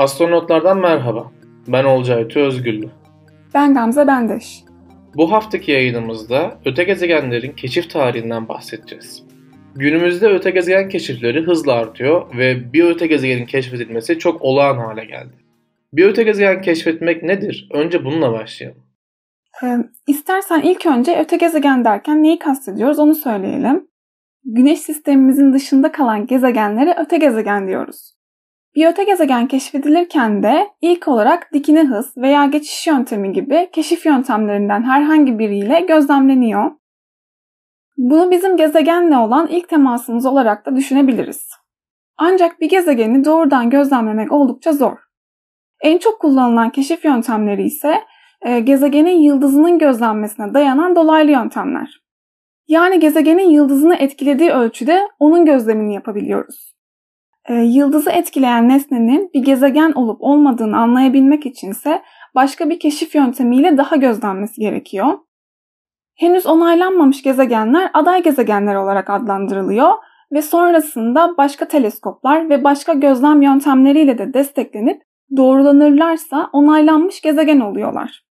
Astronotlardan 0.00 0.78
merhaba. 0.78 1.30
Ben 1.68 1.84
Olcay 1.84 2.26
Özgüllü. 2.34 2.88
Ben 3.54 3.74
Gamze 3.74 4.06
Bendeş. 4.06 4.64
Bu 5.16 5.32
haftaki 5.32 5.72
yayınımızda 5.72 6.58
öte 6.64 6.84
gezegenlerin 6.84 7.52
keşif 7.52 7.90
tarihinden 7.90 8.48
bahsedeceğiz. 8.48 9.22
Günümüzde 9.74 10.28
öte 10.28 10.50
gezegen 10.50 10.88
keşifleri 10.88 11.42
hızla 11.42 11.72
artıyor 11.72 12.36
ve 12.38 12.72
bir 12.72 12.84
öte 12.84 13.06
gezegenin 13.06 13.46
keşfedilmesi 13.46 14.18
çok 14.18 14.42
olağan 14.42 14.78
hale 14.78 15.04
geldi. 15.04 15.34
Bir 15.92 16.04
öte 16.04 16.22
gezegen 16.22 16.62
keşfetmek 16.62 17.22
nedir? 17.22 17.68
Önce 17.72 18.04
bununla 18.04 18.32
başlayalım. 18.32 18.82
Ee, 19.62 19.76
istersen 20.06 20.60
ilk 20.60 20.86
önce 20.86 21.18
öte 21.20 21.36
gezegen 21.36 21.84
derken 21.84 22.22
neyi 22.22 22.38
kastediyoruz 22.38 22.98
onu 22.98 23.14
söyleyelim. 23.14 23.88
Güneş 24.44 24.78
sistemimizin 24.78 25.52
dışında 25.52 25.92
kalan 25.92 26.26
gezegenlere 26.26 26.94
öte 26.98 27.16
gezegen 27.16 27.68
diyoruz. 27.68 28.19
Bir 28.74 28.86
öte 28.86 29.04
gezegen 29.04 29.48
keşfedilirken 29.48 30.42
de 30.42 30.68
ilk 30.80 31.08
olarak 31.08 31.52
dikine 31.52 31.84
hız 31.84 32.16
veya 32.16 32.44
geçiş 32.44 32.86
yöntemi 32.86 33.32
gibi 33.32 33.70
keşif 33.72 34.06
yöntemlerinden 34.06 34.82
herhangi 34.82 35.38
biriyle 35.38 35.80
gözlemleniyor. 35.80 36.70
Bunu 37.96 38.30
bizim 38.30 38.56
gezegenle 38.56 39.16
olan 39.16 39.46
ilk 39.46 39.68
temasımız 39.68 40.26
olarak 40.26 40.66
da 40.66 40.76
düşünebiliriz. 40.76 41.50
Ancak 42.16 42.60
bir 42.60 42.68
gezegeni 42.68 43.24
doğrudan 43.24 43.70
gözlemlemek 43.70 44.32
oldukça 44.32 44.72
zor. 44.72 44.96
En 45.80 45.98
çok 45.98 46.20
kullanılan 46.20 46.70
keşif 46.70 47.04
yöntemleri 47.04 47.62
ise 47.62 48.00
e, 48.42 48.60
gezegenin 48.60 49.20
yıldızının 49.20 49.78
gözlenmesine 49.78 50.54
dayanan 50.54 50.96
dolaylı 50.96 51.30
yöntemler. 51.30 52.00
Yani 52.68 53.00
gezegenin 53.00 53.50
yıldızını 53.50 53.94
etkilediği 53.94 54.50
ölçüde 54.50 55.08
onun 55.18 55.44
gözlemini 55.44 55.94
yapabiliyoruz. 55.94 56.79
E, 57.50 57.54
yıldızı 57.54 58.10
etkileyen 58.10 58.68
nesnenin 58.68 59.30
bir 59.34 59.44
gezegen 59.44 59.92
olup 59.92 60.22
olmadığını 60.22 60.76
anlayabilmek 60.76 61.46
içinse 61.46 62.02
başka 62.34 62.70
bir 62.70 62.78
keşif 62.78 63.14
yöntemiyle 63.14 63.76
daha 63.76 63.96
gözlenmesi 63.96 64.60
gerekiyor. 64.60 65.18
Henüz 66.16 66.46
onaylanmamış 66.46 67.22
gezegenler 67.22 67.90
aday 67.94 68.22
gezegenler 68.22 68.74
olarak 68.74 69.10
adlandırılıyor 69.10 69.92
ve 70.32 70.42
sonrasında 70.42 71.34
başka 71.38 71.68
teleskoplar 71.68 72.50
ve 72.50 72.64
başka 72.64 72.92
gözlem 72.92 73.42
yöntemleriyle 73.42 74.18
de 74.18 74.34
desteklenip 74.34 75.02
doğrulanırlarsa 75.36 76.50
onaylanmış 76.52 77.20
gezegen 77.20 77.60
oluyorlar. 77.60 78.24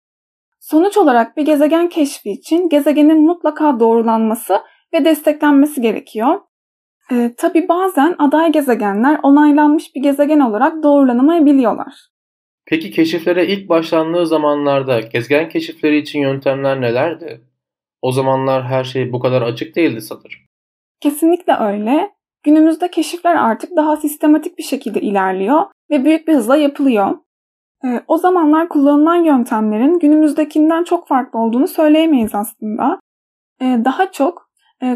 Sonuç 0.60 0.98
olarak 0.98 1.38
bir 1.38 1.46
gezegen 1.46 1.90
keşfi 1.90 2.32
için 2.32 2.70
gezegenin 2.70 3.26
mutlaka 3.26 3.80
doğrulanması 3.80 4.60
ve 4.94 5.06
desteklenmesi 5.06 5.82
gerekiyor. 5.82 6.47
Ee, 7.12 7.34
Tabi 7.38 7.68
bazen 7.70 8.16
aday 8.20 8.52
gezegenler 8.52 9.20
onaylanmış 9.24 9.96
bir 9.96 10.02
gezegen 10.02 10.40
olarak 10.40 10.84
doğrulanamayabiliyorlar. 10.84 11.94
Peki 12.66 12.92
keşiflere 12.92 13.48
ilk 13.48 13.70
başlandığı 13.70 14.28
zamanlarda 14.28 15.00
gezegen 15.00 15.50
keşifleri 15.50 15.98
için 15.98 16.20
yöntemler 16.20 16.82
nelerdi? 16.82 17.42
O 18.02 18.12
zamanlar 18.12 18.64
her 18.64 18.84
şey 18.84 19.14
bu 19.14 19.20
kadar 19.20 19.42
açık 19.42 19.76
değildi 19.76 20.02
sanırım. 20.02 20.40
Kesinlikle 21.02 21.54
öyle. 21.60 22.12
Günümüzde 22.44 22.92
keşifler 22.92 23.36
artık 23.36 23.76
daha 23.76 23.98
sistematik 23.98 24.58
bir 24.58 24.64
şekilde 24.64 25.02
ilerliyor 25.02 25.66
ve 25.92 26.06
büyük 26.06 26.28
bir 26.28 26.34
hızla 26.34 26.58
yapılıyor. 26.58 27.18
Ee, 27.86 28.02
o 28.08 28.18
zamanlar 28.18 28.70
kullanılan 28.70 29.24
yöntemlerin 29.24 30.00
günümüzdekinden 30.00 30.84
çok 30.84 31.08
farklı 31.08 31.40
olduğunu 31.40 31.68
söyleyemeyiz 31.68 32.36
aslında. 32.36 33.00
Ee, 33.62 33.82
daha 33.86 34.12
çok 34.12 34.42
e, 34.42 34.47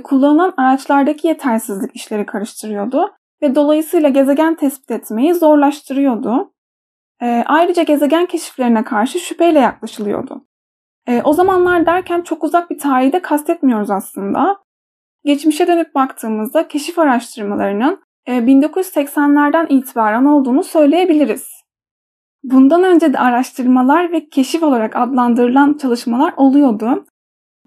kullanılan 0.04 0.54
araçlardaki 0.58 1.28
yetersizlik 1.28 1.96
işleri 1.96 2.26
karıştırıyordu 2.26 3.12
ve 3.42 3.56
dolayısıyla 3.56 4.10
gezegen 4.10 4.56
tespit 4.56 4.92
etmeyi 4.92 5.34
zorlaştırıyordu. 5.34 6.54
Ee, 7.22 7.44
ayrıca 7.48 7.84
gezegen 7.84 8.26
keşiflerine 8.26 8.84
karşı 8.84 9.20
şüpheyle 9.20 9.60
yaklaşılıyordu. 9.60 10.46
O 11.24 11.34
zamanlar 11.34 11.86
derken 11.86 12.22
çok 12.22 12.44
uzak 12.44 12.70
bir 12.70 12.80
tarihi 12.80 13.14
de 13.14 13.22
kastetmiyoruz 13.22 13.92
aslında. 13.92 14.58
Geçmişe 15.26 15.68
dönüp 15.68 15.96
baktığımızda 15.96 16.68
keşif 16.68 17.00
araştırmalarının 17.00 18.00
1980'lerden 18.28 19.66
e, 19.70 19.76
itibaren 19.76 20.26
olduğunu 20.26 20.64
söyleyebiliriz. 20.64 21.48
Bundan 22.44 22.84
önce 22.84 23.14
de 23.14 23.20
araştırmalar 23.20 24.12
ve 24.12 24.30
keşif 24.30 24.64
olarak 24.64 24.96
adlandırılan 24.96 25.74
çalışmalar 25.74 26.34
oluyordu. 26.38 27.06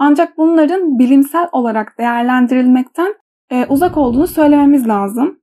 Ancak 0.07 0.39
bunların 0.39 0.99
bilimsel 0.99 1.49
olarak 1.53 1.99
değerlendirilmekten 1.99 3.15
e, 3.53 3.67
uzak 3.69 3.97
olduğunu 3.97 4.27
söylememiz 4.27 4.89
lazım. 4.89 5.41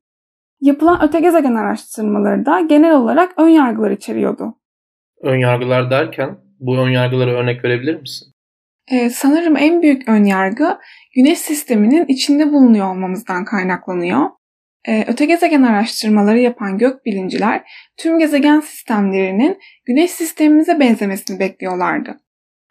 Yapılan 0.62 1.00
öte 1.04 1.20
gezegen 1.20 1.56
araştırmaları 1.56 2.46
da 2.46 2.60
genel 2.60 2.96
olarak 2.96 3.34
ön 3.38 3.48
yargılar 3.48 3.92
içeriyordu. 3.92 4.56
Ön 5.22 5.36
yargılar 5.36 5.92
derken 5.92 6.38
bu 6.60 6.78
ön 6.78 6.90
yargılara 6.90 7.32
örnek 7.32 7.64
verebilir 7.64 8.02
misin? 8.02 8.34
Ee, 8.92 9.10
sanırım 9.10 9.58
en 9.58 9.82
büyük 9.82 10.10
ön 10.10 10.24
yargı 10.24 10.78
Güneş 11.16 11.40
sisteminin 11.40 12.06
içinde 12.08 12.52
bulunuyor 12.52 12.92
olmamızdan 12.92 13.46
kaynaklanıyor. 13.46 14.30
Ee, 14.88 15.06
öte 15.08 15.26
gezegen 15.26 15.64
araştırmaları 15.64 16.40
yapan 16.40 16.78
gökbilimciler 16.78 17.62
tüm 17.98 18.20
gezegen 18.20 18.60
sistemlerinin 18.60 19.58
Güneş 19.86 20.12
sistemimize 20.12 20.80
benzemesini 20.80 21.40
bekliyorlardı. 21.40 22.18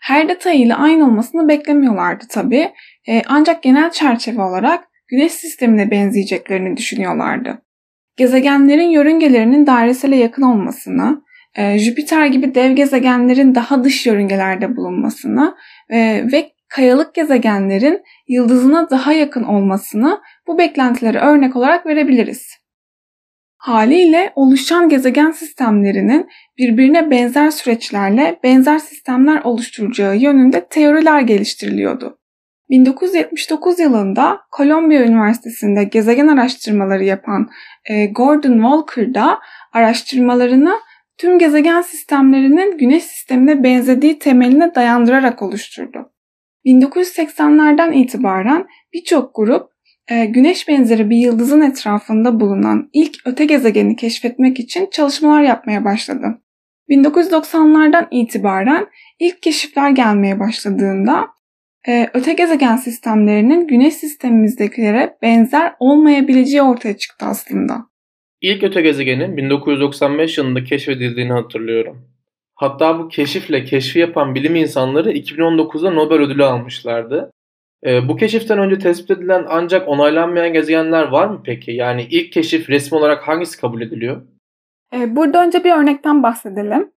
Her 0.00 0.28
detayıyla 0.28 0.78
aynı 0.78 1.04
olmasını 1.04 1.48
beklemiyorlardı 1.48 2.24
tabi. 2.30 2.72
Ee, 3.08 3.22
ancak 3.26 3.62
genel 3.62 3.90
çerçeve 3.90 4.42
olarak 4.42 4.84
Güneş 5.10 5.32
sistemine 5.32 5.90
benzeyeceklerini 5.90 6.76
düşünüyorlardı. 6.76 7.62
Gezegenlerin 8.16 8.88
yörüngelerinin 8.88 9.66
dairesele 9.66 10.16
yakın 10.16 10.42
olmasını, 10.42 11.22
e, 11.54 11.78
Jüpiter 11.78 12.26
gibi 12.26 12.54
dev 12.54 12.72
gezegenlerin 12.72 13.54
daha 13.54 13.84
dış 13.84 14.06
yörüngelerde 14.06 14.76
bulunmasını 14.76 15.56
e, 15.88 15.98
ve 16.32 16.52
kayalık 16.68 17.14
gezegenlerin 17.14 18.02
yıldızına 18.28 18.90
daha 18.90 19.12
yakın 19.12 19.42
olmasını 19.42 20.20
bu 20.46 20.58
beklentilere 20.58 21.18
örnek 21.18 21.56
olarak 21.56 21.86
verebiliriz. 21.86 22.59
Haliyle 23.60 24.32
oluşan 24.34 24.88
gezegen 24.88 25.30
sistemlerinin 25.30 26.28
birbirine 26.58 27.10
benzer 27.10 27.50
süreçlerle 27.50 28.38
benzer 28.44 28.78
sistemler 28.78 29.40
oluşturacağı 29.44 30.16
yönünde 30.16 30.66
teoriler 30.70 31.20
geliştiriliyordu. 31.20 32.18
1979 32.70 33.78
yılında 33.78 34.40
Columbia 34.56 35.02
Üniversitesi'nde 35.02 35.84
gezegen 35.84 36.28
araştırmaları 36.28 37.04
yapan 37.04 37.48
e, 37.84 38.06
Gordon 38.06 38.52
Walker 38.52 39.14
da 39.14 39.38
araştırmalarını 39.72 40.74
tüm 41.18 41.38
gezegen 41.38 41.82
sistemlerinin 41.82 42.78
Güneş 42.78 43.04
sistemine 43.04 43.62
benzediği 43.62 44.18
temeline 44.18 44.74
dayandırarak 44.74 45.42
oluşturdu. 45.42 46.12
1980'lerden 46.66 47.92
itibaren 47.92 48.66
birçok 48.92 49.34
grup 49.34 49.70
Güneş 50.10 50.68
benzeri 50.68 51.10
bir 51.10 51.16
yıldızın 51.16 51.60
etrafında 51.60 52.40
bulunan 52.40 52.90
ilk 52.92 53.16
öte 53.24 53.44
gezegeni 53.44 53.96
keşfetmek 53.96 54.60
için 54.60 54.88
çalışmalar 54.92 55.42
yapmaya 55.42 55.84
başladı. 55.84 56.26
1990'lardan 56.88 58.08
itibaren 58.10 58.86
ilk 59.20 59.42
keşifler 59.42 59.90
gelmeye 59.90 60.40
başladığında 60.40 61.28
e, 61.88 62.10
öte 62.14 62.32
gezegen 62.32 62.76
sistemlerinin 62.76 63.66
Güneş 63.66 63.94
sistemimizdekilere 63.94 65.16
benzer 65.22 65.74
olmayabileceği 65.78 66.62
ortaya 66.62 66.96
çıktı 66.96 67.26
aslında. 67.26 67.86
İlk 68.40 68.62
öte 68.62 68.80
gezegenin 68.80 69.36
1995 69.36 70.38
yılında 70.38 70.64
keşfedildiğini 70.64 71.32
hatırlıyorum. 71.32 72.08
Hatta 72.54 72.98
bu 72.98 73.08
keşifle 73.08 73.64
keşfi 73.64 73.98
yapan 73.98 74.34
bilim 74.34 74.56
insanları 74.56 75.12
2019'da 75.12 75.90
Nobel 75.90 76.18
ödülü 76.18 76.44
almışlardı. 76.44 77.30
E, 77.86 78.08
bu 78.08 78.16
keşiften 78.16 78.58
önce 78.58 78.78
tespit 78.78 79.10
edilen 79.10 79.46
ancak 79.48 79.88
onaylanmayan 79.88 80.52
gezegenler 80.52 81.08
var 81.08 81.26
mı 81.26 81.40
peki? 81.44 81.72
Yani 81.72 82.06
ilk 82.10 82.32
keşif 82.32 82.70
resmi 82.70 82.98
olarak 82.98 83.28
hangisi 83.28 83.60
kabul 83.60 83.80
ediliyor? 83.80 84.22
E, 84.94 85.16
burada 85.16 85.44
önce 85.44 85.64
bir 85.64 85.72
örnekten 85.72 86.22
bahsedelim. 86.22 86.92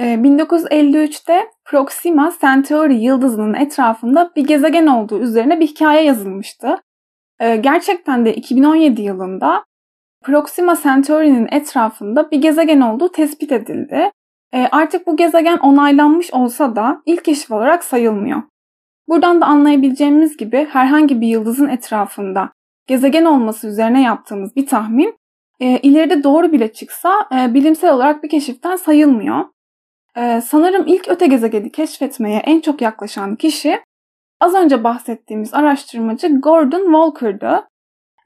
E, 0.00 0.02
1953'te 0.02 1.50
Proxima 1.64 2.32
Centauri 2.40 2.94
yıldızının 2.94 3.54
etrafında 3.54 4.32
bir 4.36 4.46
gezegen 4.46 4.86
olduğu 4.86 5.20
üzerine 5.20 5.60
bir 5.60 5.66
hikaye 5.66 6.04
yazılmıştı. 6.04 6.76
E, 7.40 7.56
gerçekten 7.56 8.24
de 8.24 8.34
2017 8.34 9.02
yılında 9.02 9.64
Proxima 10.24 10.76
Centauri'nin 10.82 11.48
etrafında 11.52 12.30
bir 12.30 12.42
gezegen 12.42 12.80
olduğu 12.80 13.12
tespit 13.12 13.52
edildi. 13.52 14.10
E, 14.54 14.68
artık 14.72 15.06
bu 15.06 15.16
gezegen 15.16 15.58
onaylanmış 15.58 16.32
olsa 16.32 16.76
da 16.76 17.02
ilk 17.06 17.24
keşif 17.24 17.50
olarak 17.50 17.84
sayılmıyor. 17.84 18.42
Buradan 19.08 19.40
da 19.40 19.46
anlayabileceğimiz 19.46 20.36
gibi 20.36 20.66
herhangi 20.70 21.20
bir 21.20 21.26
yıldızın 21.26 21.68
etrafında 21.68 22.52
gezegen 22.86 23.24
olması 23.24 23.66
üzerine 23.66 24.02
yaptığımız 24.02 24.56
bir 24.56 24.66
tahmin 24.66 25.18
e, 25.60 25.78
ileride 25.78 26.22
doğru 26.22 26.52
bile 26.52 26.72
çıksa 26.72 27.28
e, 27.32 27.54
bilimsel 27.54 27.94
olarak 27.94 28.22
bir 28.22 28.28
keşiften 28.28 28.76
sayılmıyor. 28.76 29.44
E, 30.16 30.40
sanırım 30.40 30.86
ilk 30.86 31.08
öte 31.08 31.26
gezegeni 31.26 31.72
keşfetmeye 31.72 32.38
en 32.38 32.60
çok 32.60 32.80
yaklaşan 32.80 33.36
kişi 33.36 33.80
az 34.40 34.54
önce 34.54 34.84
bahsettiğimiz 34.84 35.54
araştırmacı 35.54 36.40
Gordon 36.40 36.84
Walker'dı. 36.84 37.68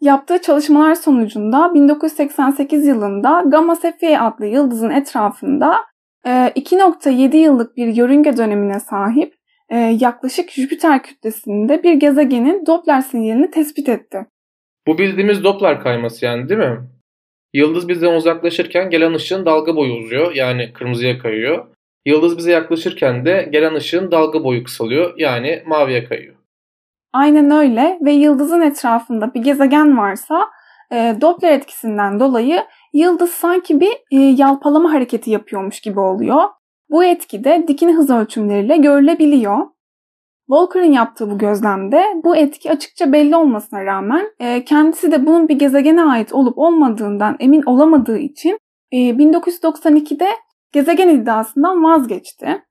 Yaptığı 0.00 0.38
çalışmalar 0.42 0.94
sonucunda 0.94 1.74
1988 1.74 2.86
yılında 2.86 3.42
Gamma 3.46 3.76
Cephei 3.82 4.18
adlı 4.18 4.46
yıldızın 4.46 4.90
etrafında 4.90 5.76
2.7 6.24 7.36
e, 7.36 7.38
yıllık 7.38 7.76
bir 7.76 7.86
yörünge 7.86 8.36
dönemine 8.36 8.80
sahip 8.80 9.37
e, 9.68 9.76
yaklaşık 9.76 10.50
Jüpiter 10.50 11.02
kütlesinde 11.02 11.82
bir 11.82 11.94
gezegenin 11.94 12.66
Doppler 12.66 13.00
sinyalini 13.00 13.50
tespit 13.50 13.88
etti. 13.88 14.26
Bu 14.86 14.98
bildiğimiz 14.98 15.44
Doppler 15.44 15.82
kayması 15.82 16.24
yani 16.24 16.48
değil 16.48 16.60
mi? 16.60 16.78
Yıldız 17.54 17.88
bizden 17.88 18.14
uzaklaşırken 18.14 18.90
gelen 18.90 19.14
ışığın 19.14 19.46
dalga 19.46 19.76
boyu 19.76 19.92
uzuyor 19.92 20.34
yani 20.34 20.72
kırmızıya 20.72 21.18
kayıyor. 21.18 21.66
Yıldız 22.06 22.38
bize 22.38 22.52
yaklaşırken 22.52 23.24
de 23.24 23.48
gelen 23.52 23.74
ışığın 23.74 24.10
dalga 24.10 24.44
boyu 24.44 24.64
kısalıyor 24.64 25.14
yani 25.16 25.62
maviye 25.66 26.04
kayıyor. 26.04 26.34
Aynen 27.12 27.50
öyle 27.50 27.98
ve 28.02 28.12
yıldızın 28.12 28.60
etrafında 28.60 29.34
bir 29.34 29.40
gezegen 29.40 29.98
varsa 29.98 30.48
e, 30.92 31.16
Doppler 31.20 31.52
etkisinden 31.52 32.20
dolayı 32.20 32.64
yıldız 32.92 33.30
sanki 33.30 33.80
bir 33.80 33.92
e, 34.10 34.16
yalpalama 34.16 34.92
hareketi 34.92 35.30
yapıyormuş 35.30 35.80
gibi 35.80 36.00
oluyor. 36.00 36.42
Bu 36.90 37.04
etki 37.04 37.44
de 37.44 37.64
dikine 37.68 37.92
hız 37.92 38.10
ölçümleriyle 38.10 38.76
görülebiliyor. 38.76 39.66
Volker'ın 40.48 40.92
yaptığı 40.92 41.30
bu 41.30 41.38
gözlemde 41.38 42.04
bu 42.24 42.36
etki 42.36 42.70
açıkça 42.70 43.12
belli 43.12 43.36
olmasına 43.36 43.84
rağmen 43.84 44.26
e, 44.40 44.64
kendisi 44.64 45.12
de 45.12 45.26
bunun 45.26 45.48
bir 45.48 45.58
gezegene 45.58 46.02
ait 46.02 46.32
olup 46.32 46.58
olmadığından 46.58 47.36
emin 47.40 47.62
olamadığı 47.62 48.18
için 48.18 48.58
e, 48.92 48.96
1992'de 48.96 50.28
gezegen 50.72 51.08
iddiasından 51.08 51.84
vazgeçti. 51.84 52.62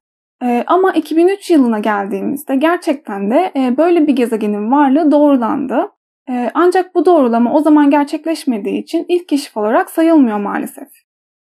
E, 0.43 0.63
ama 0.67 0.91
2003 0.91 1.51
yılına 1.51 1.79
geldiğimizde 1.79 2.55
gerçekten 2.55 3.31
de 3.31 3.51
e, 3.55 3.77
böyle 3.77 4.07
bir 4.07 4.15
gezegenin 4.15 4.71
varlığı 4.71 5.11
doğrulandı. 5.11 5.91
E, 6.29 6.51
ancak 6.53 6.95
bu 6.95 7.05
doğrulama 7.05 7.53
o 7.53 7.59
zaman 7.59 7.89
gerçekleşmediği 7.89 8.83
için 8.83 9.05
ilk 9.07 9.27
keşif 9.27 9.57
olarak 9.57 9.89
sayılmıyor 9.89 10.39
maalesef. 10.39 11.06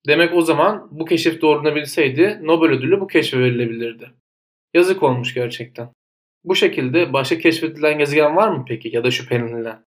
Demek 0.07 0.33
o 0.33 0.41
zaman 0.41 0.87
bu 0.91 1.05
keşif 1.05 1.41
doğrulanabilseydi 1.41 2.39
Nobel 2.43 2.69
ödülü 2.69 3.01
bu 3.01 3.07
keşfe 3.07 3.39
verilebilirdi. 3.39 4.11
Yazık 4.73 5.03
olmuş 5.03 5.33
gerçekten. 5.33 5.89
Bu 6.43 6.55
şekilde 6.55 7.13
başka 7.13 7.37
keşfedilen 7.37 7.97
gezegen 7.97 8.35
var 8.35 8.47
mı 8.47 8.65
peki 8.67 8.95
ya 8.95 9.03
da 9.03 9.11
şüphelenilen? 9.11 9.85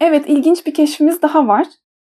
Evet 0.00 0.24
ilginç 0.28 0.66
bir 0.66 0.74
keşfimiz 0.74 1.22
daha 1.22 1.48
var. 1.48 1.66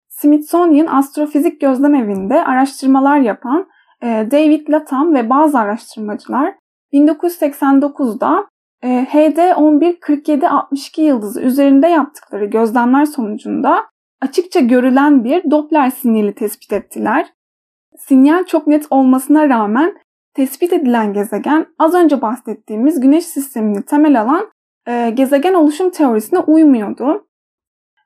Smithsonian 0.07 0.87
Astrofizik 0.87 1.61
Gözlem 1.61 1.95
Evi'nde 1.95 2.43
araştırmalar 2.43 3.19
yapan 3.19 3.67
David 4.03 4.69
Latham 4.69 5.13
ve 5.13 5.29
bazı 5.29 5.59
araştırmacılar 5.59 6.53
1989'da 6.93 8.47
HD 8.83 9.55
114762 9.57 11.01
yıldızı 11.01 11.41
üzerinde 11.41 11.87
yaptıkları 11.87 12.45
gözlemler 12.45 13.05
sonucunda 13.05 13.85
açıkça 14.21 14.59
görülen 14.59 15.23
bir 15.23 15.51
Doppler 15.51 15.89
sinyali 15.89 16.35
tespit 16.35 16.73
ettiler. 16.73 17.33
Sinyal 17.97 18.45
çok 18.45 18.67
net 18.67 18.87
olmasına 18.89 19.49
rağmen 19.49 19.97
tespit 20.33 20.73
edilen 20.73 21.13
gezegen 21.13 21.65
az 21.79 21.93
önce 21.93 22.21
bahsettiğimiz 22.21 22.99
Güneş 22.99 23.25
sistemini 23.25 23.85
temel 23.85 24.21
alan 24.21 24.51
e, 24.87 25.09
gezegen 25.09 25.53
oluşum 25.53 25.89
teorisine 25.89 26.39
uymuyordu. 26.39 27.27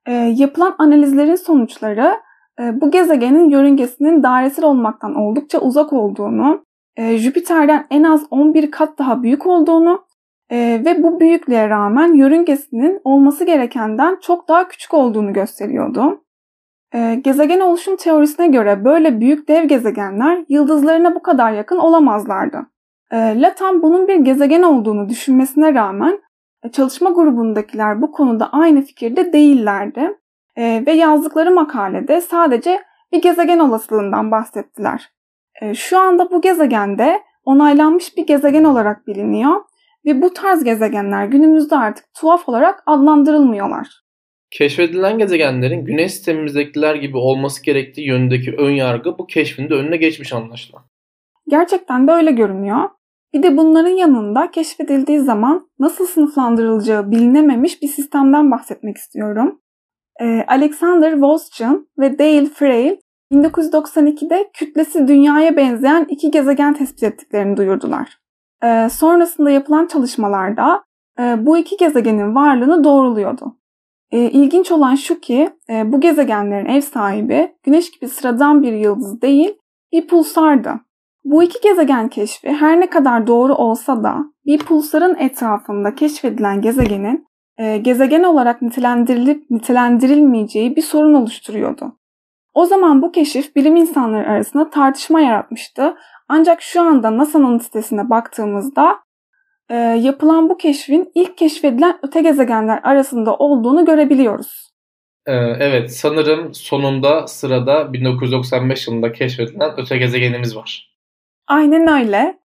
E, 0.06 0.14
yapılan 0.14 0.76
analizlerin 0.78 1.36
sonuçları 1.36 2.14
e, 2.60 2.82
bu 2.82 2.92
gezegenin 2.92 3.50
yörüngesinin 3.50 4.24
dairesel 4.24 4.66
olmaktan 4.66 5.16
oldukça 5.16 5.60
uzak 5.60 5.94
olduğunu, 5.94 6.66
e, 6.96 7.18
Jüpiter'den 7.18 7.88
en 7.90 8.04
az 8.04 8.26
11 8.32 8.72
kat 8.72 9.00
daha 9.00 9.24
büyük 9.24 9.46
olduğunu 9.46 10.06
e, 10.52 10.82
ve 10.86 11.04
bu 11.04 11.20
büyüklüğe 11.20 11.70
rağmen 11.70 12.14
yörüngesinin 12.14 13.02
olması 13.04 13.44
gerekenden 13.44 14.18
çok 14.22 14.48
daha 14.48 14.68
küçük 14.68 14.94
olduğunu 14.94 15.34
gösteriyordu. 15.34 16.24
E, 16.94 17.16
gezegen 17.16 17.60
oluşum 17.60 17.96
teorisine 17.96 18.48
göre 18.48 18.86
böyle 18.86 19.20
büyük 19.20 19.48
dev 19.48 19.64
gezegenler 19.64 20.46
yıldızlarına 20.50 21.16
bu 21.16 21.22
kadar 21.22 21.52
yakın 21.52 21.78
olamazlardı. 21.78 22.66
E, 23.12 23.42
Latham 23.42 23.82
bunun 23.82 24.08
bir 24.08 24.16
gezegen 24.16 24.62
olduğunu 24.62 25.10
düşünmesine 25.10 25.74
rağmen 25.74 26.20
e, 26.64 26.72
çalışma 26.72 27.10
grubundakiler 27.10 28.02
bu 28.02 28.12
konuda 28.12 28.50
aynı 28.52 28.82
fikirde 28.82 29.34
değillerdi 29.34 30.18
e, 30.56 30.84
ve 30.88 30.92
yazdıkları 30.92 31.52
makalede 31.52 32.22
sadece 32.22 32.80
bir 33.12 33.22
gezegen 33.22 33.60
olasılığından 33.60 34.32
bahsettiler. 34.32 35.10
E, 35.62 35.74
şu 35.74 36.00
anda 36.00 36.32
bu 36.32 36.42
gezegende 36.42 37.22
onaylanmış 37.46 38.18
bir 38.18 38.28
gezegen 38.28 38.64
olarak 38.64 39.08
biliniyor 39.08 39.62
ve 40.06 40.22
bu 40.22 40.34
tarz 40.34 40.64
gezegenler 40.64 41.26
günümüzde 41.26 41.76
artık 41.76 42.06
tuhaf 42.14 42.50
olarak 42.50 42.84
adlandırılmıyorlar. 42.86 44.02
Keşfedilen 44.52 45.18
gezegenlerin 45.18 45.86
güneş 45.86 46.12
sistemimizdekiler 46.12 46.96
gibi 46.96 47.18
olması 47.18 47.64
gerektiği 47.64 48.08
yönündeki 48.08 48.56
ön 48.58 48.72
yargı 48.72 49.18
bu 49.18 49.28
keşfin 49.28 49.70
de 49.70 49.74
önüne 49.74 49.98
geçmiş 49.98 50.34
anlaşılan. 50.34 50.84
Gerçekten 51.48 52.08
de 52.08 52.12
öyle 52.12 52.32
görünüyor. 52.32 52.90
Bir 53.34 53.44
de 53.44 53.58
bunların 53.58 53.90
yanında 53.90 54.52
keşfedildiği 54.52 55.20
zaman 55.20 55.70
nasıl 55.80 56.08
sınıflandırılacağı 56.08 57.12
bilinememiş 57.12 57.82
bir 57.82 57.88
sistemden 57.88 58.52
bahsetmek 58.52 58.98
istiyorum. 58.98 59.62
Ee, 60.22 60.46
Alexander 60.48 61.12
Wolszczyn 61.12 61.88
ve 62.00 62.20
Dale 62.20 62.46
Frail 62.46 62.96
1992'de 63.32 64.50
kütlesi 64.54 65.08
dünyaya 65.08 65.58
benzeyen 65.58 66.06
iki 66.10 66.32
gezegen 66.32 66.74
tespit 66.74 67.04
ettiklerini 67.04 67.58
duyurdular. 67.58 68.21
Ee, 68.64 68.90
sonrasında 68.90 69.52
yapılan 69.52 69.88
çalışmalarda 69.88 70.84
e, 71.20 71.46
bu 71.46 71.58
iki 71.58 71.78
gezegenin 71.78 72.36
varlığını 72.36 72.84
doğruluyordu. 72.84 73.58
E, 74.12 74.20
ilginç 74.20 74.72
olan 74.72 74.96
şu 74.96 75.20
ki 75.20 75.50
e, 75.70 75.92
bu 75.92 76.00
gezegenlerin 76.00 76.66
ev 76.66 76.82
sahibi 76.82 77.56
Güneş 77.64 77.92
gibi 77.92 78.08
sıradan 78.08 78.64
bir 78.64 78.74
yıldız 78.74 79.22
değil, 79.22 79.58
bir 79.92 80.08
pulsardı. 80.08 80.74
Bu 81.24 81.44
iki 81.44 81.62
gezegen 81.62 82.08
keşfi 82.08 82.50
her 82.50 82.80
ne 82.80 82.90
kadar 82.90 83.28
doğru 83.28 83.56
olsa 83.56 84.04
da 84.04 84.18
bir 84.46 84.60
pulsarın 84.60 85.16
etrafında 85.16 85.96
keşfedilen 85.96 86.62
gezegenin 86.62 87.26
e, 87.58 87.78
gezegen 87.78 88.24
olarak 88.24 88.62
nitelendirilip 88.62 89.50
nitelendirilmeyeceği 89.50 90.76
bir 90.76 90.82
sorun 90.82 91.14
oluşturuyordu. 91.14 91.98
O 92.54 92.66
zaman 92.66 93.02
bu 93.02 93.12
keşif 93.12 93.56
bilim 93.56 93.76
insanları 93.76 94.30
arasında 94.30 94.70
tartışma 94.70 95.22
yaratmıştı. 95.22 95.96
Ancak 96.34 96.62
şu 96.62 96.82
anda 96.82 97.18
NASA'nın 97.18 97.58
sitesine 97.58 98.10
baktığımızda 98.10 99.00
e, 99.70 99.76
yapılan 99.76 100.50
bu 100.50 100.58
keşfin 100.58 101.12
ilk 101.16 101.38
keşfedilen 101.38 102.00
öte 102.04 102.22
gezegenler 102.22 102.80
arasında 102.84 103.36
olduğunu 103.36 103.86
görebiliyoruz. 103.86 104.72
Ee, 105.26 105.34
evet 105.36 105.94
sanırım 105.94 106.54
sonunda 106.54 107.28
sırada 107.28 107.94
1995 107.94 108.88
yılında 108.88 109.12
keşfedilen 109.12 109.72
öte 109.78 109.98
gezegenimiz 109.98 110.56
var. 110.56 110.96
Aynen 111.48 111.88
öyle. 111.88 112.40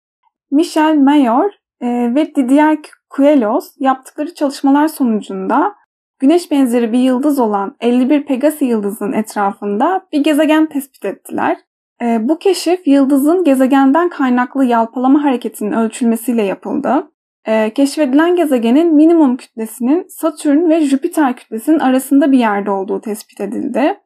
Michel 0.51 0.97
Mayor 0.97 1.51
e, 1.81 1.87
ve 2.15 2.35
Didier 2.35 2.79
Queloz 3.11 3.75
yaptıkları 3.79 4.35
çalışmalar 4.35 4.89
sonucunda 4.89 5.75
Güneş 6.19 6.51
benzeri 6.51 6.93
bir 6.93 6.99
yıldız 6.99 7.39
olan 7.39 7.77
51 7.81 8.27
Pegasi 8.27 8.65
yıldızının 8.65 9.13
etrafında 9.13 10.07
bir 10.13 10.25
gezegen 10.25 10.67
tespit 10.67 11.05
ettiler. 11.05 11.57
E, 12.03 12.29
bu 12.29 12.39
keşif 12.39 12.87
yıldızın 12.87 13.45
gezegenden 13.45 14.09
kaynaklı 14.09 14.65
yalpalama 14.65 15.25
hareketinin 15.25 15.73
ölçülmesiyle 15.73 16.43
yapıldı. 16.43 17.11
E, 17.47 17.75
keşfedilen 17.75 18.37
gezegenin 18.37 18.95
minimum 18.95 19.37
kütlesinin 19.37 20.07
Satürn 20.09 20.71
ve 20.71 20.81
Jüpiter 20.81 21.37
kütlesinin 21.37 21.79
arasında 21.79 22.33
bir 22.33 22.39
yerde 22.39 22.71
olduğu 22.71 23.01
tespit 23.01 23.41
edildi. 23.41 24.01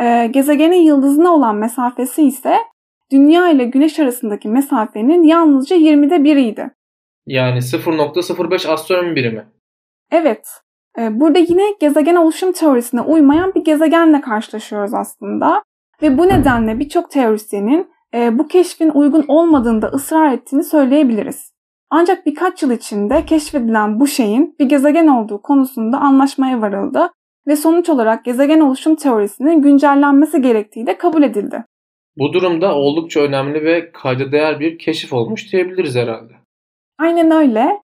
E, 0.00 0.26
gezegenin 0.26 0.82
yıldızına 0.82 1.34
olan 1.34 1.56
mesafesi 1.56 2.22
ise 2.22 2.56
Dünya 3.12 3.50
ile 3.50 3.64
Güneş 3.64 3.98
arasındaki 3.98 4.48
mesafenin 4.48 5.22
yalnızca 5.22 5.76
20'de 5.76 6.24
biriydi. 6.24 6.70
Yani 7.26 7.58
0.05 7.58 8.68
astronomi 8.68 9.16
birimi. 9.16 9.46
Evet. 10.12 10.48
E, 10.98 11.20
burada 11.20 11.38
yine 11.38 11.62
gezegen 11.80 12.14
oluşum 12.14 12.52
teorisine 12.52 13.00
uymayan 13.00 13.54
bir 13.54 13.64
gezegenle 13.64 14.20
karşılaşıyoruz 14.20 14.94
aslında. 14.94 15.62
Ve 16.02 16.18
bu 16.18 16.28
nedenle 16.28 16.78
birçok 16.78 17.10
teorisyenin 17.10 17.90
e, 18.14 18.38
bu 18.38 18.48
keşfin 18.48 18.90
uygun 18.90 19.24
olmadığında 19.28 19.86
ısrar 19.86 20.32
ettiğini 20.32 20.64
söyleyebiliriz. 20.64 21.52
Ancak 21.90 22.26
birkaç 22.26 22.62
yıl 22.62 22.70
içinde 22.70 23.24
keşfedilen 23.24 24.00
bu 24.00 24.06
şeyin 24.06 24.56
bir 24.58 24.68
gezegen 24.68 25.06
olduğu 25.06 25.42
konusunda 25.42 25.98
anlaşmaya 25.98 26.60
varıldı 26.60 27.10
ve 27.46 27.56
sonuç 27.56 27.88
olarak 27.88 28.24
gezegen 28.24 28.60
oluşum 28.60 28.94
teorisinin 28.94 29.62
güncellenmesi 29.62 30.42
gerektiği 30.42 30.86
de 30.86 30.98
kabul 30.98 31.22
edildi. 31.22 31.64
Bu 32.16 32.32
durumda 32.32 32.74
oldukça 32.74 33.20
önemli 33.20 33.64
ve 33.64 33.92
kayda 33.92 34.32
değer 34.32 34.60
bir 34.60 34.78
keşif 34.78 35.12
olmuş 35.12 35.52
diyebiliriz 35.52 35.96
herhalde. 35.96 36.32
Aynen 36.98 37.30
öyle. 37.30 37.80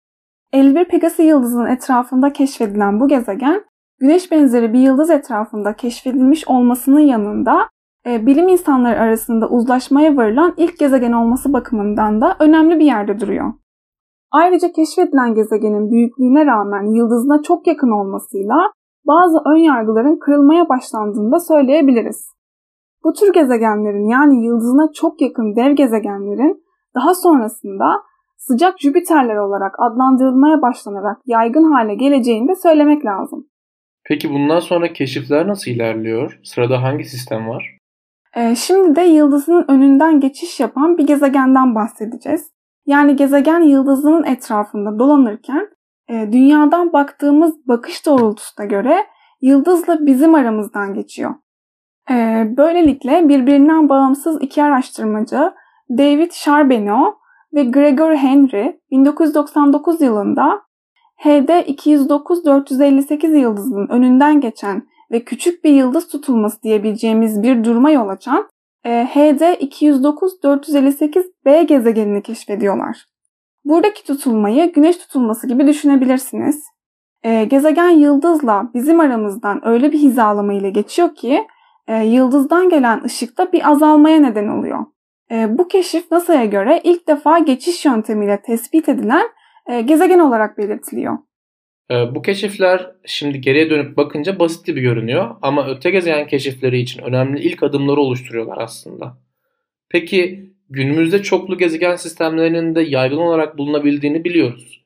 51 0.53 0.85
Pegasi 0.85 1.23
yıldızının 1.23 1.67
etrafında 1.67 2.33
keşfedilen 2.33 3.01
bu 3.01 3.09
gezegen, 3.09 3.65
Güneş 4.01 4.31
benzeri 4.31 4.73
bir 4.73 4.79
yıldız 4.79 5.11
etrafında 5.11 5.77
keşfedilmiş 5.77 6.49
olmasının 6.49 7.01
yanında 7.01 7.69
bilim 8.07 8.49
insanları 8.49 9.01
arasında 9.01 9.49
uzlaşmaya 9.49 10.17
varılan 10.17 10.55
ilk 10.57 10.79
gezegen 10.79 11.13
olması 11.13 11.53
bakımından 11.53 12.21
da 12.21 12.37
önemli 12.41 12.79
bir 12.79 12.85
yerde 12.85 13.21
duruyor. 13.21 13.53
Ayrıca 14.31 14.73
keşfedilen 14.73 15.35
gezegenin 15.35 15.91
büyüklüğüne 15.91 16.47
rağmen 16.47 16.95
yıldızına 16.95 17.43
çok 17.43 17.67
yakın 17.67 17.91
olmasıyla 17.91 18.57
bazı 19.07 19.39
ön 19.47 19.59
yargıların 19.59 20.19
kırılmaya 20.19 20.69
başlandığını 20.69 21.33
da 21.33 21.41
söyleyebiliriz. 21.41 22.35
Bu 23.05 23.13
tür 23.13 23.33
gezegenlerin 23.33 24.09
yani 24.09 24.45
yıldızına 24.45 24.93
çok 24.93 25.21
yakın 25.21 25.57
dev 25.57 25.73
gezegenlerin 25.73 26.65
daha 26.95 27.15
sonrasında 27.15 28.03
sıcak 28.37 28.81
Jüpiterler 28.81 29.37
olarak 29.37 29.75
adlandırılmaya 29.79 30.63
başlanarak 30.63 31.19
yaygın 31.27 31.73
hale 31.73 31.95
geleceğini 31.95 32.49
de 32.49 32.55
söylemek 32.55 33.05
lazım. 33.05 33.47
Peki 34.05 34.31
bundan 34.31 34.61
sonra 34.61 34.93
keşifler 34.93 35.49
nasıl 35.49 35.71
ilerliyor? 35.71 36.41
Sırada 36.43 36.83
hangi 36.83 37.05
sistem 37.05 37.49
var? 37.49 37.80
Ee, 38.37 38.55
şimdi 38.55 38.97
de 38.97 39.03
yıldızının 39.03 39.65
önünden 39.69 40.21
geçiş 40.21 40.61
yapan 40.61 40.99
bir 40.99 41.07
gezegenden 41.07 41.75
bahsedeceğiz. 41.75 42.51
Yani 42.87 43.17
gezegen 43.17 43.61
yıldızının 43.61 44.25
etrafında 44.25 44.99
dolanırken 44.99 45.69
e, 46.09 46.33
dünyadan 46.33 46.93
baktığımız 46.93 47.69
bakış 47.69 48.07
doğrultusuna 48.07 48.67
göre 48.67 49.07
yıldızla 49.41 50.07
bizim 50.07 50.35
aramızdan 50.35 50.95
geçiyor. 50.95 51.35
E, 52.11 52.15
böylelikle 52.57 53.29
birbirinden 53.29 53.89
bağımsız 53.89 54.43
iki 54.43 54.63
araştırmacı 54.63 55.53
David 55.91 56.31
Charbonneau 56.31 57.15
ve 57.55 57.65
Gregor 57.65 58.15
Henry 58.15 58.81
1999 58.91 60.01
yılında 60.01 60.63
HD 61.17 61.67
209 61.67 62.45
458 62.45 63.35
yıldızının 63.35 63.89
önünden 63.89 64.41
geçen 64.41 64.83
ve 65.11 65.25
küçük 65.25 65.65
bir 65.65 65.71
yıldız 65.71 66.09
tutulması 66.09 66.63
diyebileceğimiz 66.63 67.43
bir 67.43 67.65
duruma 67.65 67.91
yol 67.91 68.09
açan 68.09 68.49
e, 68.85 68.91
HD 68.91 69.61
209 69.61 70.43
458 70.43 71.27
b 71.45 71.63
gezegenini 71.63 72.23
keşfediyorlar. 72.23 73.05
Buradaki 73.65 74.05
tutulmayı 74.05 74.73
güneş 74.73 74.97
tutulması 74.97 75.47
gibi 75.47 75.67
düşünebilirsiniz. 75.67 76.65
E, 77.23 77.45
gezegen 77.45 77.91
yıldızla 77.91 78.71
bizim 78.75 79.01
aramızdan 79.01 79.69
öyle 79.69 79.93
bir 79.93 79.99
hizalama 79.99 80.53
ile 80.53 80.71
geçiyor 80.71 81.15
ki 81.15 81.47
e, 81.89 82.05
yıldızdan 82.05 82.69
gelen 82.69 83.05
ışıkta 83.05 83.53
bir 83.53 83.71
azalmaya 83.71 84.21
neden 84.21 84.49
oluyor. 84.49 84.87
E, 85.31 85.59
bu 85.59 85.69
keşif 85.69 86.11
NASA'ya 86.11 86.45
göre 86.45 86.81
ilk 86.85 87.09
defa 87.09 87.39
geçiş 87.39 87.85
yöntemiyle 87.85 88.43
tespit 88.43 88.89
edilen 88.89 89.27
e, 89.67 89.81
gezegen 89.81 90.19
olarak 90.19 90.59
belirtiliyor. 90.59 91.19
E, 91.91 92.15
bu 92.15 92.23
keşifler 92.23 92.91
şimdi 93.07 93.41
geriye 93.41 93.71
dönüp 93.71 93.97
bakınca 93.97 94.39
basit 94.39 94.67
gibi 94.67 94.81
görünüyor 94.81 95.37
ama 95.43 95.69
öte 95.69 95.91
gezegen 95.91 96.27
keşifleri 96.27 96.81
için 96.81 97.03
önemli 97.03 97.41
ilk 97.41 97.63
adımları 97.63 98.01
oluşturuyorlar 98.01 98.59
aslında. 98.59 99.17
Peki 99.89 100.51
günümüzde 100.69 101.23
çoklu 101.23 101.59
gezegen 101.59 101.97
sistemlerinin 101.97 102.75
de 102.75 102.83
yaygın 102.83 103.17
olarak 103.17 103.59
bulunabildiğini 103.59 104.25
biliyoruz. 104.25 104.85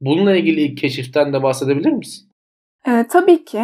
Bununla 0.00 0.36
ilgili 0.36 0.60
ilk 0.60 0.78
keşiften 0.78 1.32
de 1.32 1.42
bahsedebilir 1.42 1.92
misin? 1.92 2.28
E, 2.86 3.06
tabii 3.10 3.44
ki. 3.44 3.62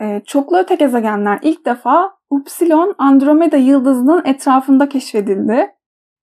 E, 0.00 0.22
çoklu 0.26 0.58
öte 0.58 0.74
gezegenler 0.74 1.38
ilk 1.42 1.66
defa 1.66 2.10
Upsilon 2.30 2.94
Andromeda 2.98 3.56
yıldızının 3.56 4.24
etrafında 4.24 4.88
keşfedildi. 4.88 5.66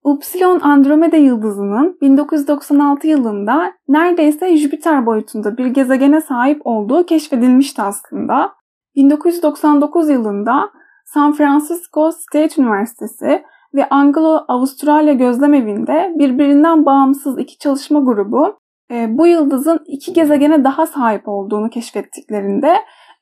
Upsilon 0.03 0.59
Andromeda 0.59 1.17
yıldızının 1.17 1.97
1996 2.01 3.07
yılında 3.07 3.73
neredeyse 3.87 4.57
Jüpiter 4.57 5.05
boyutunda 5.05 5.57
bir 5.57 5.65
gezegene 5.65 6.21
sahip 6.21 6.61
olduğu 6.63 7.05
keşfedilmişti 7.05 7.81
aslında. 7.81 8.53
1999 8.95 10.09
yılında 10.09 10.69
San 11.05 11.33
Francisco 11.33 12.11
State 12.11 12.61
Üniversitesi 12.61 13.43
ve 13.73 13.85
Anglo-Avustralya 13.89 15.13
Gözlemevinde 15.13 16.13
birbirinden 16.15 16.85
bağımsız 16.85 17.39
iki 17.39 17.57
çalışma 17.57 17.99
grubu 17.99 18.59
e, 18.91 19.17
bu 19.17 19.27
yıldızın 19.27 19.79
iki 19.85 20.13
gezegene 20.13 20.63
daha 20.63 20.87
sahip 20.87 21.27
olduğunu 21.27 21.69
keşfettiklerinde 21.69 22.75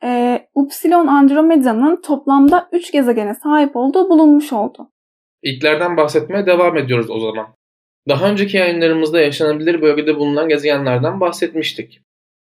e, 0.03 0.39
Upsilon 0.55 1.07
Andromeda'nın 1.07 2.01
toplamda 2.01 2.67
3 2.71 2.91
gezegene 2.91 3.36
sahip 3.36 3.75
olduğu 3.75 4.09
bulunmuş 4.09 4.53
oldu. 4.53 4.89
İlklerden 5.43 5.98
bahsetmeye 5.98 6.46
devam 6.46 6.77
ediyoruz 6.77 7.10
o 7.10 7.19
zaman. 7.19 7.48
Daha 8.08 8.29
önceki 8.29 8.58
yayınlarımızda 8.58 9.22
yaşanabilir 9.22 9.81
bölgede 9.81 10.15
bulunan 10.15 10.50
gezegenlerden 10.50 11.19
bahsetmiştik. 11.19 12.01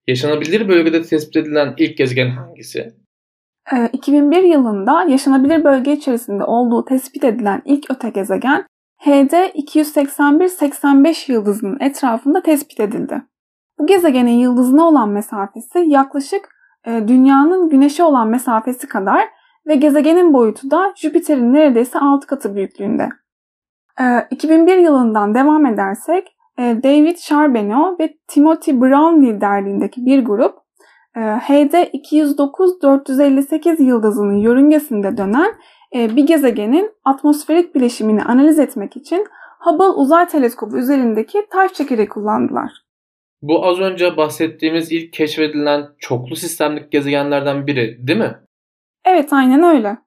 Yaşanabilir 0.07 0.68
bölgede 0.68 1.02
tespit 1.02 1.37
edilen 1.37 1.75
ilk 1.78 1.99
gezegen 1.99 2.30
hangisi? 2.30 2.92
2001 3.92 4.42
yılında 4.42 5.02
yaşanabilir 5.02 5.64
bölge 5.64 5.92
içerisinde 5.92 6.45
olduğu 6.45 6.85
tespit 6.85 7.25
edilen 7.25 7.62
ilk 7.64 7.90
öte 7.90 8.11
gezegen 8.11 8.66
HD 8.99 9.33
281-85 9.33 11.33
yıldızının 11.33 11.80
etrafında 11.80 12.42
tespit 12.42 12.80
edildi. 12.80 13.23
Bu 13.78 13.87
gezegenin 13.87 14.38
yıldızına 14.38 14.88
olan 14.88 15.09
mesafesi 15.09 15.85
yaklaşık 15.87 16.49
e, 16.87 17.09
Dünya'nın 17.09 17.68
Güneş'e 17.68 18.04
olan 18.04 18.28
mesafesi 18.28 18.88
kadar 18.88 19.28
ve 19.68 19.75
gezegenin 19.75 20.32
boyutu 20.32 20.70
da 20.70 20.94
Jüpiter'in 20.96 21.52
neredeyse 21.52 21.98
6 21.98 22.26
katı 22.26 22.54
büyüklüğünde. 22.54 23.08
2001 24.30 24.76
e, 24.76 24.80
yılından 24.80 25.34
devam 25.34 25.66
edersek 25.66 26.37
e, 26.58 26.62
David 26.62 27.16
Charbonneau 27.16 27.96
ve 28.00 28.14
Timothy 28.28 28.80
Brown 28.80 29.26
liderliğindeki 29.26 30.06
bir 30.06 30.25
grup 30.25 30.54
HD 31.14 31.92
209 31.92 32.82
458 32.82 33.80
yıldızının 33.80 34.37
yörüngesinde 34.37 35.16
dönen 35.16 35.54
bir 35.94 36.26
gezegenin 36.26 36.90
atmosferik 37.04 37.75
bileşimini 37.75 38.22
analiz 38.22 38.58
etmek 38.58 38.96
için 38.96 39.26
Hubble 39.60 39.84
Uzay 39.84 40.28
Teleskobu 40.28 40.78
üzerindeki 40.78 41.46
taş 41.50 41.72
çekeri 41.72 42.08
kullandılar. 42.08 42.70
Bu 43.42 43.66
az 43.66 43.80
önce 43.80 44.16
bahsettiğimiz 44.16 44.92
ilk 44.92 45.12
keşfedilen 45.12 45.87
çoklu 45.98 46.37
sistemlik 46.37 46.92
gezegenlerden 46.92 47.66
biri 47.66 48.06
değil 48.06 48.18
mi? 48.18 48.34
Evet 49.08 49.32
aynen 49.32 49.62
öyle. 49.62 49.98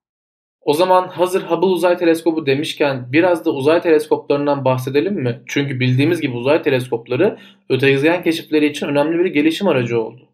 O 0.62 0.74
zaman 0.74 1.08
hazır 1.08 1.44
Hubble 1.44 1.68
Uzay 1.68 1.98
Teleskobu 1.98 2.46
demişken 2.46 3.06
biraz 3.12 3.46
da 3.46 3.52
uzay 3.52 3.82
teleskoplarından 3.82 4.66
bahsedelim 4.66 5.14
mi? 5.14 5.42
Çünkü 5.48 5.80
bildiğimiz 5.80 6.22
gibi 6.22 6.38
uzay 6.38 6.62
teleskopları 6.62 7.38
öte 7.70 7.92
gezegen 7.92 8.24
keşifleri 8.24 8.66
için 8.66 8.88
önemli 8.88 9.20
bir 9.20 9.26
gelişim 9.26 9.68
aracı 9.68 10.02
oldu. 10.02 10.30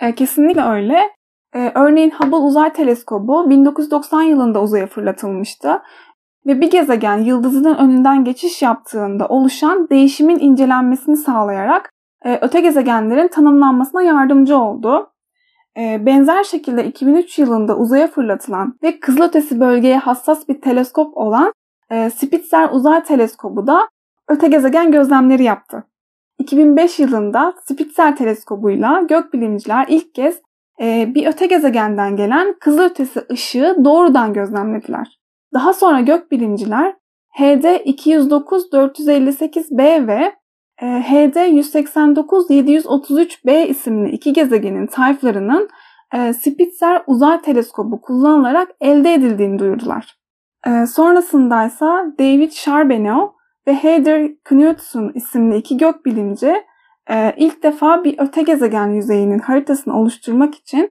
E, 0.00 0.14
kesinlikle 0.14 0.62
öyle. 0.62 1.10
E, 1.54 1.72
örneğin 1.74 2.10
Hubble 2.10 2.36
Uzay 2.36 2.72
Teleskobu 2.72 3.50
1990 3.50 4.22
yılında 4.22 4.62
uzaya 4.62 4.86
fırlatılmıştı 4.86 5.82
ve 6.46 6.60
bir 6.60 6.70
gezegen 6.70 7.18
yıldızının 7.18 7.74
önünden 7.74 8.24
geçiş 8.24 8.62
yaptığında 8.62 9.28
oluşan 9.28 9.88
değişimin 9.90 10.38
incelenmesini 10.38 11.16
sağlayarak 11.16 11.90
e, 12.24 12.38
öte 12.42 12.60
gezegenlerin 12.60 13.28
tanımlanmasına 13.28 14.02
yardımcı 14.02 14.58
oldu. 14.58 15.09
E, 15.78 16.06
benzer 16.06 16.44
şekilde 16.44 16.84
2003 16.84 17.38
yılında 17.38 17.76
uzaya 17.76 18.08
fırlatılan 18.08 18.78
ve 18.82 19.00
kızılötesi 19.00 19.60
bölgeye 19.60 19.98
hassas 19.98 20.48
bir 20.48 20.60
teleskop 20.60 21.16
olan 21.16 21.52
e, 21.90 22.10
Spitzer 22.10 22.68
Uzay 22.72 23.02
Teleskobu 23.02 23.66
da 23.66 23.88
öte 24.28 24.48
gezegen 24.48 24.92
gözlemleri 24.92 25.44
yaptı. 25.44 25.84
2005 26.38 26.98
yılında 26.98 27.54
Spitzer 27.64 28.16
teleskobuyla 28.16 29.00
gökbilimciler 29.00 29.86
ilk 29.88 30.14
kez 30.14 30.40
bir 30.80 31.26
öte 31.26 31.46
gezegenden 31.46 32.16
gelen 32.16 32.54
kızılötesi 32.60 33.24
ışığı 33.32 33.76
doğrudan 33.84 34.32
gözlemlediler. 34.32 35.20
Daha 35.54 35.72
sonra 35.72 36.00
gökbilimciler 36.00 36.94
HD 37.30 37.80
209 37.84 38.72
458 38.72 39.70
b 39.70 40.06
ve 40.06 40.32
ee, 40.82 40.86
HD 40.86 41.36
189-733b 41.36 43.66
isimli 43.66 44.10
iki 44.10 44.32
gezegenin 44.32 44.86
tayflarının 44.86 45.68
e, 46.14 46.32
Spitzer 46.32 47.02
Uzay 47.06 47.40
Teleskobu 47.40 48.00
kullanılarak 48.00 48.68
elde 48.80 49.14
edildiğini 49.14 49.58
duyurdular. 49.58 50.16
E, 50.66 50.86
sonrasında 50.86 51.64
ise 51.64 51.86
David 52.18 52.50
Charbonneau 52.50 53.34
ve 53.66 53.74
Heather 53.74 54.30
Knudsen 54.44 55.10
isimli 55.14 55.56
iki 55.56 55.76
gökbilimci 55.76 56.54
e, 57.10 57.34
ilk 57.36 57.62
defa 57.62 58.04
bir 58.04 58.14
öte 58.18 58.42
gezegen 58.42 58.88
yüzeyinin 58.88 59.38
haritasını 59.38 60.00
oluşturmak 60.00 60.54
için 60.54 60.90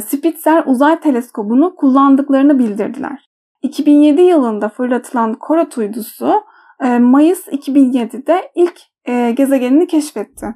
Spitzer 0.00 0.62
Uzay 0.66 1.00
Teleskobu'nu 1.00 1.74
kullandıklarını 1.74 2.58
bildirdiler. 2.58 3.28
2007 3.62 4.22
yılında 4.22 4.68
fırlatılan 4.68 5.34
Korat 5.34 5.78
uydusu 5.78 6.42
Mayıs 6.80 7.48
2007'de 7.48 8.50
ilk 8.54 8.80
e, 9.08 9.30
gezegenini 9.36 9.86
keşfetti. 9.86 10.46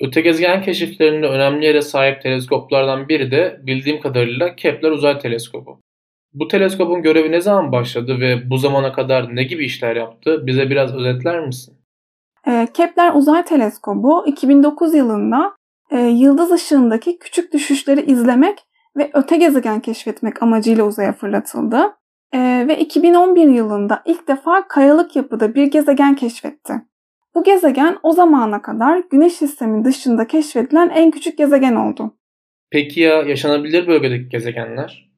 Öte 0.00 0.20
gezegen 0.20 0.62
keşiflerinde 0.62 1.26
önemli 1.26 1.66
yere 1.66 1.82
sahip 1.82 2.22
teleskoplardan 2.22 3.08
biri 3.08 3.30
de 3.30 3.60
bildiğim 3.62 4.00
kadarıyla 4.00 4.56
Kepler 4.56 4.90
Uzay 4.90 5.18
Teleskobu. 5.18 5.80
Bu 6.32 6.48
teleskopun 6.48 7.02
görevi 7.02 7.32
ne 7.32 7.40
zaman 7.40 7.72
başladı 7.72 8.20
ve 8.20 8.50
bu 8.50 8.58
zamana 8.58 8.92
kadar 8.92 9.36
ne 9.36 9.44
gibi 9.44 9.64
işler 9.64 9.96
yaptı? 9.96 10.46
Bize 10.46 10.70
biraz 10.70 10.94
özetler 10.94 11.46
misin? 11.46 11.74
E, 12.46 12.68
Kepler 12.74 13.14
Uzay 13.14 13.44
Teleskobu 13.44 14.24
2009 14.26 14.94
yılında 14.94 15.56
e, 15.90 15.98
yıldız 15.98 16.52
ışığındaki 16.52 17.18
küçük 17.18 17.52
düşüşleri 17.52 18.00
izlemek 18.00 18.58
ve 18.96 19.10
öte 19.14 19.36
gezegen 19.36 19.80
keşfetmek 19.80 20.42
amacıyla 20.42 20.84
uzaya 20.84 21.12
fırlatıldı. 21.12 21.96
E, 22.34 22.64
ve 22.68 22.78
2011 22.78 23.48
yılında 23.48 24.02
ilk 24.04 24.28
defa 24.28 24.68
kayalık 24.68 25.16
yapıda 25.16 25.54
bir 25.54 25.66
gezegen 25.66 26.14
keşfetti. 26.14 26.72
Bu 27.34 27.42
gezegen 27.42 27.96
o 28.02 28.12
zamana 28.12 28.62
kadar 28.62 29.02
Güneş 29.10 29.32
sistemi 29.32 29.84
dışında 29.84 30.26
keşfedilen 30.26 30.88
en 30.88 31.10
küçük 31.10 31.38
gezegen 31.38 31.74
oldu. 31.74 32.14
Peki 32.70 33.00
ya 33.00 33.22
yaşanabilir 33.22 33.86
bölgedeki 33.86 34.28
gezegenler? 34.28 35.10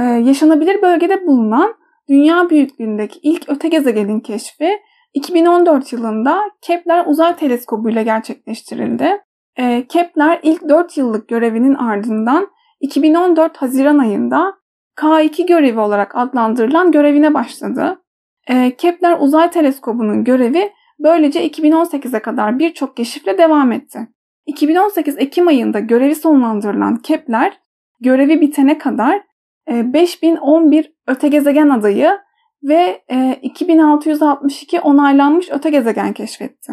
Ee, 0.00 0.04
yaşanabilir 0.04 0.82
bölgede 0.82 1.26
bulunan 1.26 1.74
dünya 2.08 2.50
büyüklüğündeki 2.50 3.18
ilk 3.22 3.48
öte 3.48 3.68
gezegenin 3.68 4.20
keşfi 4.20 4.70
2014 5.14 5.92
yılında 5.92 6.40
Kepler 6.62 7.06
Uzay 7.06 7.36
Teleskobu 7.36 7.90
ile 7.90 8.02
gerçekleştirildi. 8.02 9.18
Ee, 9.58 9.86
Kepler 9.88 10.40
ilk 10.42 10.68
4 10.68 10.96
yıllık 10.96 11.28
görevinin 11.28 11.74
ardından 11.74 12.48
2014 12.80 13.56
Haziran 13.56 13.98
ayında 13.98 14.59
K2 15.00 15.46
görevi 15.46 15.80
olarak 15.80 16.16
adlandırılan 16.16 16.92
görevine 16.92 17.34
başladı. 17.34 18.02
Ee, 18.50 18.76
Kepler 18.78 19.16
Uzay 19.20 19.50
Teleskobu'nun 19.50 20.24
görevi 20.24 20.72
böylece 20.98 21.46
2018'e 21.48 22.22
kadar 22.22 22.58
birçok 22.58 22.96
keşifle 22.96 23.38
devam 23.38 23.72
etti. 23.72 23.98
2018 24.46 25.18
Ekim 25.18 25.48
ayında 25.48 25.80
görevi 25.80 26.14
sonlandırılan 26.14 26.96
Kepler, 26.96 27.52
görevi 28.00 28.40
bitene 28.40 28.78
kadar 28.78 29.22
5011 29.68 30.84
e, 30.84 30.92
öte 31.06 31.28
gezegen 31.28 31.68
adayı 31.68 32.18
ve 32.62 33.02
2662 33.42 34.76
e, 34.76 34.80
onaylanmış 34.80 35.46
öte 35.50 35.70
gezegen 35.70 36.12
keşfetti. 36.12 36.72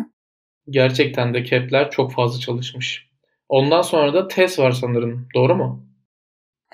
Gerçekten 0.69 1.33
de 1.33 1.43
Kepler 1.43 1.91
çok 1.91 2.11
fazla 2.11 2.39
çalışmış. 2.39 3.07
Ondan 3.49 3.81
sonra 3.81 4.13
da 4.13 4.27
TESS 4.27 4.59
var 4.59 4.71
sanırım. 4.71 5.27
Doğru 5.35 5.55
mu? 5.55 5.85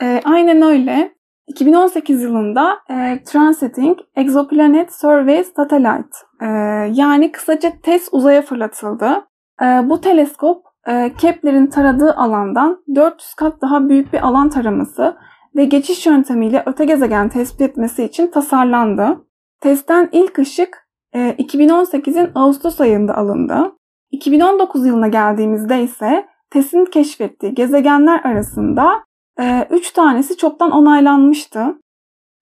E, 0.02 0.22
aynen 0.24 0.62
öyle. 0.62 1.14
2018 1.54 2.22
yılında 2.22 2.80
e, 2.90 3.24
Transiting 3.26 3.98
Exoplanet 4.16 4.94
Survey 4.94 5.44
Satellite 5.44 6.18
e, 6.42 6.48
yani 6.94 7.32
kısaca 7.32 7.72
TESS 7.84 8.10
uzaya 8.12 8.42
fırlatıldı. 8.42 9.26
E, 9.62 9.66
bu 9.66 10.02
teleskop 10.02 10.66
e, 10.88 11.14
Kepler'in 11.18 11.68
taradığı 11.68 12.14
alandan 12.14 12.84
400 12.96 13.34
kat 13.34 13.62
daha 13.62 13.90
büyük 13.90 14.14
bir 14.14 14.28
alan 14.28 14.50
taraması 14.50 15.18
ve 15.56 15.66
geçiş 15.66 16.06
yöntemiyle 16.06 16.64
öte 16.66 16.86
gezegen 16.86 17.30
tespit 17.30 17.62
etmesi 17.62 18.04
için 18.04 18.28
tasarlandı. 18.28 19.26
Testten 19.62 20.10
ilk 20.12 20.40
ışık 20.40 20.88
e, 21.14 21.20
2018'in 21.20 22.32
Ağustos 22.36 22.82
ayında 22.82 23.18
alındı. 23.18 23.72
2019 24.12 24.86
yılına 24.86 25.08
geldiğimizde 25.08 25.84
ise 25.84 26.26
TES'in 26.50 26.86
keşfettiği 26.86 27.54
gezegenler 27.54 28.22
arasında 28.24 29.04
3 29.40 29.90
e, 29.90 29.94
tanesi 29.94 30.38
çoktan 30.38 30.72
onaylanmıştı. 30.72 31.76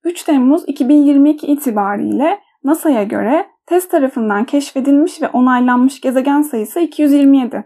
3 0.03 0.23
Temmuz 0.23 0.63
2022 0.67 1.47
itibariyle 1.47 2.39
NASA'ya 2.63 3.03
göre 3.03 3.47
TES 3.65 3.89
tarafından 3.89 4.45
keşfedilmiş 4.45 5.21
ve 5.21 5.27
onaylanmış 5.27 6.01
gezegen 6.01 6.41
sayısı 6.41 6.79
227. 6.79 7.63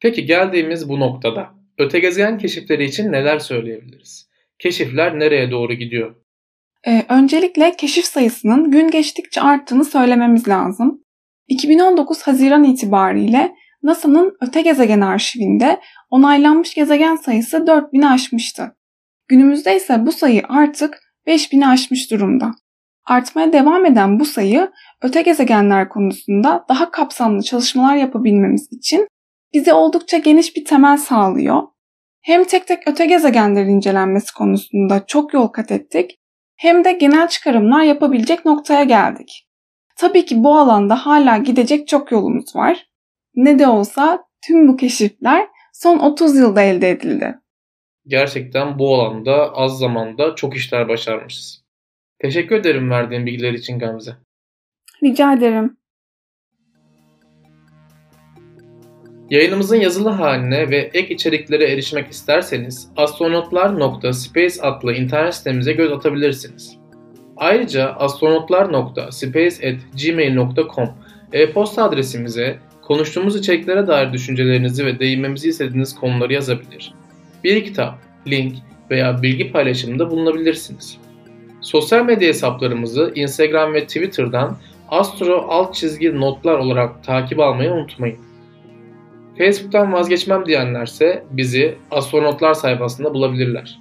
Peki 0.00 0.26
geldiğimiz 0.26 0.88
bu 0.88 1.00
noktada 1.00 1.50
öte 1.78 1.98
gezegen 1.98 2.38
keşifleri 2.38 2.84
için 2.84 3.12
neler 3.12 3.38
söyleyebiliriz? 3.38 4.28
Keşifler 4.58 5.18
nereye 5.18 5.50
doğru 5.50 5.74
gidiyor? 5.74 6.16
Ee, 6.86 7.04
öncelikle 7.08 7.76
keşif 7.76 8.04
sayısının 8.04 8.70
gün 8.70 8.90
geçtikçe 8.90 9.40
arttığını 9.40 9.84
söylememiz 9.84 10.48
lazım. 10.48 11.02
2019 11.48 12.22
Haziran 12.22 12.64
itibariyle 12.64 13.54
NASA'nın 13.82 14.36
öte 14.40 14.62
gezegen 14.62 15.00
arşivinde 15.00 15.80
onaylanmış 16.10 16.74
gezegen 16.74 17.16
sayısı 17.16 17.56
4000'i 17.56 18.06
aşmıştı. 18.06 18.76
Günümüzde 19.28 19.76
ise 19.76 20.06
bu 20.06 20.12
sayı 20.12 20.42
artık 20.48 20.98
5000'i 21.26 21.66
aşmış 21.66 22.10
durumda. 22.10 22.50
Artmaya 23.04 23.52
devam 23.52 23.86
eden 23.86 24.20
bu 24.20 24.24
sayı 24.24 24.70
öte 25.02 25.22
gezegenler 25.22 25.88
konusunda 25.88 26.64
daha 26.68 26.90
kapsamlı 26.90 27.42
çalışmalar 27.42 27.96
yapabilmemiz 27.96 28.68
için 28.72 29.08
bize 29.54 29.72
oldukça 29.72 30.18
geniş 30.18 30.56
bir 30.56 30.64
temel 30.64 30.96
sağlıyor. 30.96 31.62
Hem 32.22 32.44
tek 32.44 32.66
tek 32.66 32.88
öte 32.88 33.06
gezegenlerin 33.06 33.68
incelenmesi 33.68 34.34
konusunda 34.34 35.06
çok 35.06 35.34
yol 35.34 35.48
kat 35.48 35.70
ettik 35.70 36.18
hem 36.56 36.84
de 36.84 36.92
genel 36.92 37.28
çıkarımlar 37.28 37.82
yapabilecek 37.82 38.44
noktaya 38.44 38.84
geldik. 38.84 39.48
Tabii 39.96 40.24
ki 40.24 40.44
bu 40.44 40.58
alanda 40.58 41.06
hala 41.06 41.36
gidecek 41.36 41.88
çok 41.88 42.12
yolumuz 42.12 42.56
var. 42.56 42.86
Ne 43.36 43.58
de 43.58 43.66
olsa 43.66 44.24
tüm 44.46 44.68
bu 44.68 44.76
keşifler 44.76 45.48
son 45.72 45.98
30 45.98 46.36
yılda 46.36 46.62
elde 46.62 46.90
edildi. 46.90 47.38
Gerçekten 48.06 48.78
bu 48.78 48.94
alanda 48.94 49.54
az 49.54 49.78
zamanda 49.78 50.34
çok 50.34 50.56
işler 50.56 50.88
başarmışız. 50.88 51.64
Teşekkür 52.18 52.56
ederim 52.56 52.90
verdiğin 52.90 53.26
bilgiler 53.26 53.52
için 53.52 53.78
Gamze. 53.78 54.16
Rica 55.02 55.32
ederim. 55.32 55.76
Yayınımızın 59.30 59.76
yazılı 59.76 60.08
haline 60.08 60.70
ve 60.70 60.90
ek 60.94 61.14
içeriklere 61.14 61.72
erişmek 61.72 62.10
isterseniz 62.10 62.88
astronotlar.space 62.96 64.62
adlı 64.62 64.92
internet 64.92 65.34
sitemize 65.34 65.72
göz 65.72 65.92
atabilirsiniz. 65.92 66.78
Ayrıca 67.36 67.92
astronotlar.space.gmail.com 67.92 70.88
e-posta 71.32 71.84
adresimize 71.84 72.58
konuştuğumuz 72.86 73.36
içeriklere 73.36 73.86
dair 73.86 74.12
düşüncelerinizi 74.12 74.86
ve 74.86 74.98
değinmemizi 74.98 75.48
istediğiniz 75.48 75.94
konuları 75.94 76.32
yazabilir. 76.32 76.94
Bir 77.44 77.64
kitap, 77.64 77.98
link 78.26 78.54
veya 78.90 79.22
bilgi 79.22 79.52
paylaşımında 79.52 80.10
bulunabilirsiniz. 80.10 80.98
Sosyal 81.60 82.04
medya 82.04 82.28
hesaplarımızı 82.28 83.12
Instagram 83.14 83.74
ve 83.74 83.86
Twitter'dan 83.86 84.56
astro 84.88 85.46
alt 85.48 85.74
çizgi 85.74 86.20
notlar 86.20 86.58
olarak 86.58 87.04
takip 87.04 87.40
almayı 87.40 87.72
unutmayın. 87.72 88.18
Facebook'tan 89.38 89.92
vazgeçmem 89.92 90.46
diyenlerse 90.46 91.24
bizi 91.30 91.74
astronotlar 91.90 92.54
sayfasında 92.54 93.14
bulabilirler. 93.14 93.78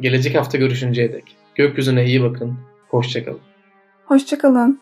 Gelecek 0.00 0.34
hafta 0.34 0.58
görüşünceye 0.58 1.12
dek. 1.12 1.24
Gökyüzüne 1.54 2.04
iyi 2.04 2.22
bakın. 2.22 2.58
Hoşçakalın. 2.88 3.40
Hoşçakalın. 4.04 4.80